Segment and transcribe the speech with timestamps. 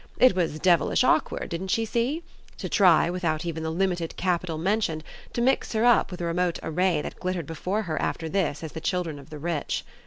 [0.17, 2.23] It was devilish awkward, didn't she see?
[2.57, 6.57] to try, without even the limited capital mentioned, to mix her up with a remote
[6.63, 9.85] array that glittered before her after this as the children of the rich.